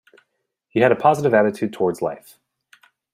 [0.69, 2.39] He had a positive attitude towards life.